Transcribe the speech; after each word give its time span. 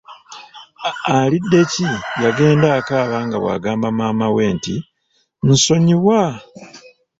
Aliddeki 1.17 1.89
yagenda 2.23 2.67
akaaba 2.79 3.17
nga 3.25 3.37
bwagamba 3.43 3.87
maama 3.97 4.27
we 4.35 4.43
nti 4.55 4.75
“nsonyiwa.” 5.47 6.21